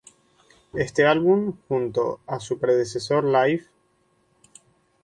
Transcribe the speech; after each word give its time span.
Este 0.73 1.05
álbum, 1.05 1.57
junto 1.67 2.21
a 2.25 2.39
su 2.39 2.57
predecesor 2.57 3.23
"Life. 3.23 3.69